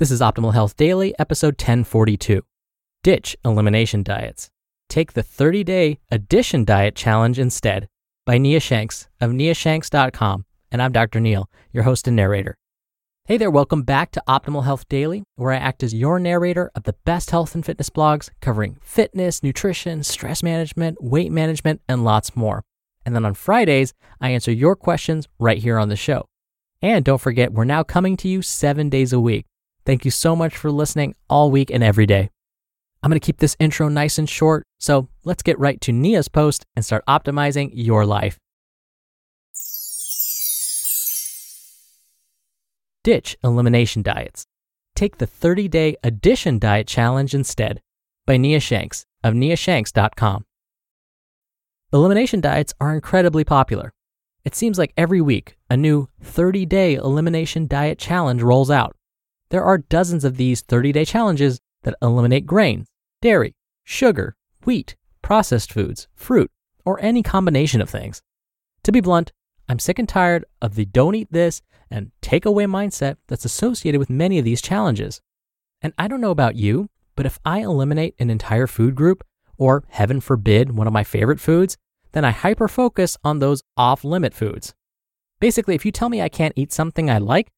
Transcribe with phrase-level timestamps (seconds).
[0.00, 2.40] This is Optimal Health Daily, episode 1042.
[3.02, 4.48] Ditch elimination diets.
[4.88, 7.86] Take the 30 day addition diet challenge instead
[8.24, 10.46] by Nia Shanks of niashanks.com.
[10.72, 11.20] And I'm Dr.
[11.20, 12.56] Neal, your host and narrator.
[13.26, 16.84] Hey there, welcome back to Optimal Health Daily, where I act as your narrator of
[16.84, 22.34] the best health and fitness blogs covering fitness, nutrition, stress management, weight management, and lots
[22.34, 22.62] more.
[23.04, 26.24] And then on Fridays, I answer your questions right here on the show.
[26.80, 29.44] And don't forget, we're now coming to you seven days a week.
[29.90, 32.30] Thank you so much for listening all week and every day.
[33.02, 36.28] I'm going to keep this intro nice and short, so let's get right to Nia's
[36.28, 38.38] post and start optimizing your life.
[43.02, 44.44] Ditch elimination diets.
[44.94, 47.80] Take the 30 day addition diet challenge instead
[48.28, 50.44] by Nia Shanks of niashanks.com.
[51.92, 53.92] Elimination diets are incredibly popular.
[54.44, 58.94] It seems like every week a new 30 day elimination diet challenge rolls out.
[59.50, 62.88] There are dozens of these 30 day challenges that eliminate grains,
[63.20, 66.50] dairy, sugar, wheat, processed foods, fruit,
[66.84, 68.22] or any combination of things.
[68.84, 69.32] To be blunt,
[69.68, 73.98] I'm sick and tired of the don't eat this and take away mindset that's associated
[73.98, 75.20] with many of these challenges.
[75.82, 79.24] And I don't know about you, but if I eliminate an entire food group,
[79.56, 81.76] or heaven forbid, one of my favorite foods,
[82.12, 84.74] then I hyper focus on those off limit foods.
[85.38, 87.50] Basically, if you tell me I can't eat something I like,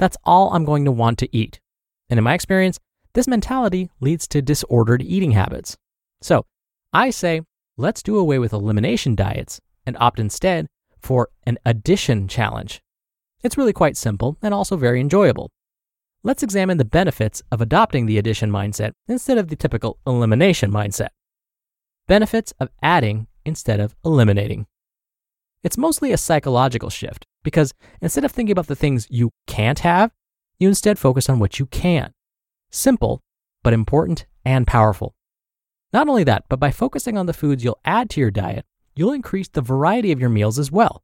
[0.00, 1.60] that's all I'm going to want to eat.
[2.08, 2.80] And in my experience,
[3.12, 5.76] this mentality leads to disordered eating habits.
[6.22, 6.46] So
[6.90, 7.42] I say,
[7.76, 10.66] let's do away with elimination diets and opt instead
[11.02, 12.80] for an addition challenge.
[13.42, 15.50] It's really quite simple and also very enjoyable.
[16.22, 21.08] Let's examine the benefits of adopting the addition mindset instead of the typical elimination mindset.
[22.08, 24.66] Benefits of adding instead of eliminating.
[25.62, 30.12] It's mostly a psychological shift because instead of thinking about the things you can't have,
[30.58, 32.12] you instead focus on what you can.
[32.70, 33.22] Simple,
[33.62, 35.14] but important and powerful.
[35.92, 38.64] Not only that, but by focusing on the foods you'll add to your diet,
[38.94, 41.02] you'll increase the variety of your meals as well.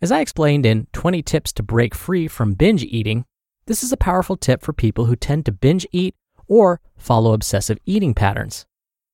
[0.00, 3.24] As I explained in 20 Tips to Break Free from Binge Eating,
[3.66, 6.14] this is a powerful tip for people who tend to binge eat
[6.46, 8.66] or follow obsessive eating patterns.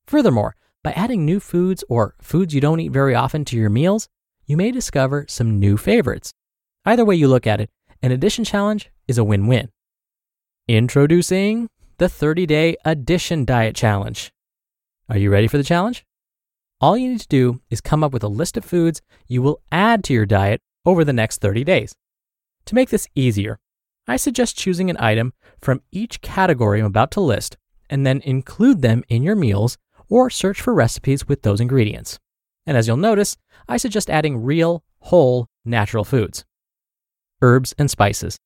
[0.07, 4.09] Furthermore, by adding new foods or foods you don't eat very often to your meals,
[4.47, 6.33] you may discover some new favorites.
[6.87, 7.71] Either way you look at it,
[8.03, 9.69] an addition challenge is a win win.
[10.67, 11.69] Introducing
[11.99, 14.33] the 30 day addition diet challenge.
[15.09, 16.07] Are you ready for the challenge?
[16.81, 19.61] All you need to do is come up with a list of foods you will
[19.71, 21.95] add to your diet over the next 30 days.
[22.65, 23.59] To make this easier,
[24.09, 27.59] I suggest choosing an item from each category I'm about to list
[27.91, 29.77] and then include them in your meals
[30.09, 32.19] or search for recipes with those ingredients.
[32.65, 33.37] And as you'll notice,
[33.69, 36.45] I suggest adding real, whole, natural foods
[37.43, 38.39] herbs, and spices.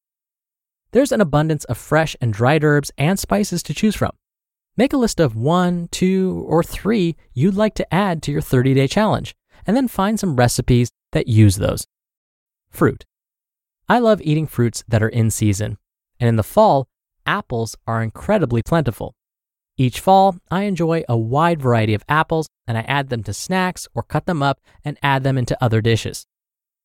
[0.92, 4.12] There's an abundance of fresh and dried herbs and spices to choose from.
[4.76, 8.74] Make a list of one, two, or three you'd like to add to your 30
[8.74, 9.34] day challenge,
[9.66, 11.86] and then find some recipes that use those.
[12.70, 13.04] Fruit.
[13.88, 15.78] I love eating fruits that are in season,
[16.18, 16.88] and in the fall,
[17.26, 19.14] apples are incredibly plentiful.
[19.76, 23.88] Each fall, I enjoy a wide variety of apples and I add them to snacks
[23.94, 26.26] or cut them up and add them into other dishes.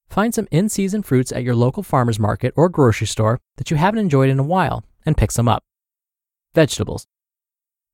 [0.10, 3.78] Find some in season fruits at your local farmer's market or grocery store that you
[3.78, 5.64] haven't enjoyed in a while and pick some up.
[6.56, 7.06] Vegetables.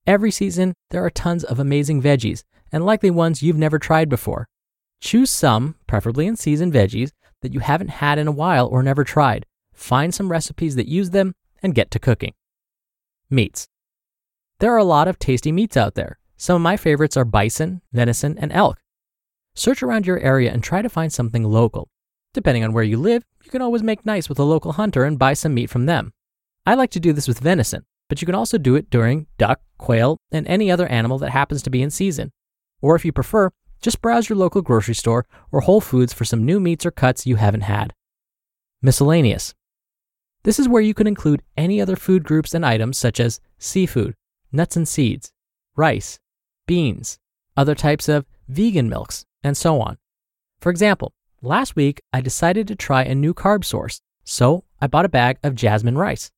[0.07, 4.47] Every season, there are tons of amazing veggies and likely ones you've never tried before.
[5.01, 9.03] Choose some, preferably in season veggies, that you haven't had in a while or never
[9.03, 9.45] tried.
[9.73, 12.33] Find some recipes that use them and get to cooking.
[13.29, 13.67] Meats.
[14.59, 16.17] There are a lot of tasty meats out there.
[16.37, 18.79] Some of my favorites are bison, venison, and elk.
[19.53, 21.89] Search around your area and try to find something local.
[22.35, 25.17] Depending on where you live, you can always make nice with a local hunter and
[25.17, 26.11] buy some meat from them.
[26.65, 29.61] I like to do this with venison, but you can also do it during duck,
[29.77, 32.33] quail, and any other animal that happens to be in season.
[32.81, 33.51] Or if you prefer,
[33.81, 37.25] just browse your local grocery store or Whole Foods for some new meats or cuts
[37.25, 37.93] you haven't had.
[38.81, 39.53] Miscellaneous.
[40.43, 44.13] This is where you can include any other food groups and items such as seafood,
[44.51, 45.31] nuts and seeds,
[45.77, 46.19] rice,
[46.67, 47.17] beans,
[47.55, 49.97] other types of vegan milks, and so on.
[50.59, 51.13] For example,
[51.45, 55.37] last week I decided to try a new carb source, so I bought a bag
[55.43, 56.31] of jasmine rice.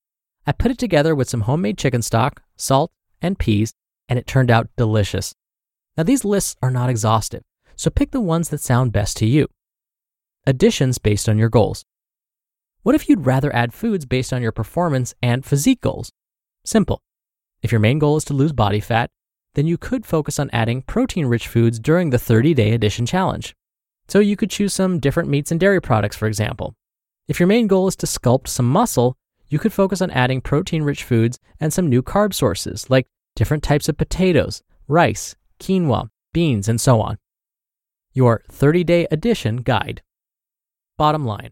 [0.46, 3.74] I put it together with some homemade chicken stock, salt, and peas,
[4.08, 5.34] and it turned out delicious.
[5.98, 7.44] Now, these lists are not exhaustive,
[7.76, 9.48] so pick the ones that sound best to you.
[10.46, 11.84] Additions based on your goals.
[12.84, 16.12] What if you'd rather add foods based on your performance and physique goals?
[16.64, 17.02] Simple.
[17.62, 19.10] If your main goal is to lose body fat,
[19.56, 23.56] then you could focus on adding protein rich foods during the 30 day addition challenge.
[24.08, 26.76] So you could choose some different meats and dairy products, for example.
[27.28, 29.18] If your main goal is to sculpt some muscle,
[29.50, 33.64] you could focus on adding protein rich foods and some new carb sources like different
[33.64, 37.18] types of potatoes, rice, quinoa, beans, and so on.
[38.14, 40.02] Your 30 day addition guide.
[40.98, 41.52] Bottom line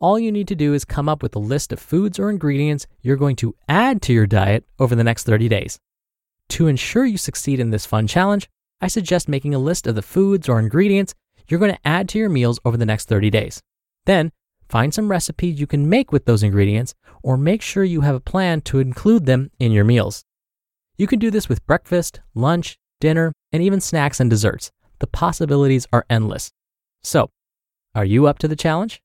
[0.00, 2.86] all you need to do is come up with a list of foods or ingredients
[3.02, 5.78] you're going to add to your diet over the next 30 days.
[6.50, 8.48] To ensure you succeed in this fun challenge,
[8.80, 11.14] I suggest making a list of the foods or ingredients
[11.48, 13.60] you're going to add to your meals over the next 30 days.
[14.06, 14.32] Then,
[14.68, 18.20] find some recipes you can make with those ingredients or make sure you have a
[18.20, 20.24] plan to include them in your meals.
[20.96, 24.70] You can do this with breakfast, lunch, dinner, and even snacks and desserts.
[24.98, 26.52] The possibilities are endless.
[27.02, 27.30] So,
[27.94, 29.02] are you up to the challenge?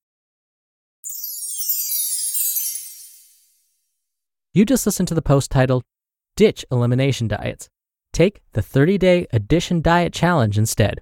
[4.53, 5.83] You just listened to the post titled
[6.35, 7.69] Ditch Elimination Diets.
[8.13, 11.01] Take the 30 day addition diet challenge instead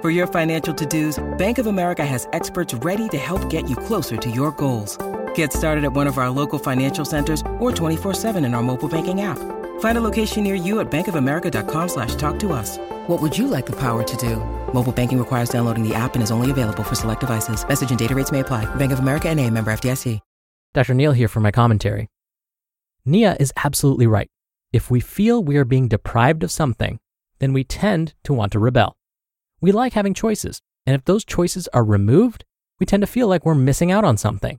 [0.00, 4.16] For your financial to-dos, Bank of America has experts ready to help get you closer
[4.16, 4.96] to your goals.
[5.34, 9.22] Get started at one of our local financial centers or 24-7 in our mobile banking
[9.22, 9.38] app.
[9.80, 12.78] Find a location near you at bankofamerica.com slash talk to us.
[13.08, 14.36] What would you like the power to do?
[14.72, 17.66] Mobile banking requires downloading the app and is only available for select devices.
[17.66, 18.72] Message and data rates may apply.
[18.76, 20.20] Bank of America and a member FDIC.
[20.74, 20.94] Dr.
[20.94, 22.08] Neal here for my commentary.
[23.04, 24.28] Nia is absolutely right.
[24.72, 27.00] If we feel we are being deprived of something,
[27.38, 28.97] then we tend to want to rebel.
[29.60, 32.44] We like having choices, and if those choices are removed,
[32.78, 34.58] we tend to feel like we're missing out on something.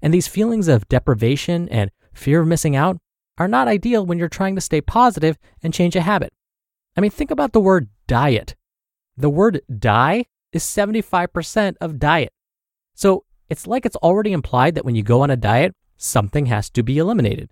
[0.00, 2.98] And these feelings of deprivation and fear of missing out
[3.38, 6.32] are not ideal when you're trying to stay positive and change a habit.
[6.96, 8.56] I mean, think about the word diet.
[9.16, 12.32] The word die is 75% of diet.
[12.94, 16.68] So it's like it's already implied that when you go on a diet, something has
[16.70, 17.50] to be eliminated.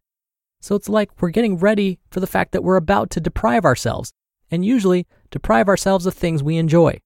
[0.61, 4.13] So it's like we're getting ready for the fact that we're about to deprive ourselves
[4.51, 7.01] and usually deprive ourselves of things we enjoy.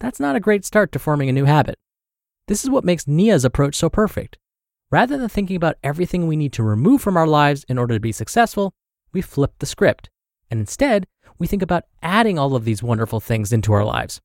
[0.00, 1.78] That's not a great start to forming a new habit.
[2.48, 4.38] This is what makes Nia's approach so perfect.
[4.90, 8.00] Rather than thinking about everything we need to remove from our lives in order to
[8.00, 8.72] be successful,
[9.12, 10.10] we flip the script
[10.50, 11.06] and instead,
[11.38, 14.20] we think about adding all of these wonderful things into our lives.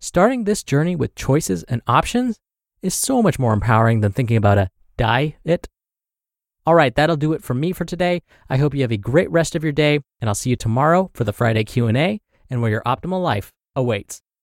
[0.00, 2.38] Starting this journey with choices and options
[2.82, 5.68] is so much more empowering than thinking about a diet.
[6.68, 8.20] All right, that'll do it for me for today.
[8.50, 11.10] I hope you have a great rest of your day, and I'll see you tomorrow
[11.14, 12.20] for the Friday Q&A
[12.50, 14.20] and where your optimal life awaits.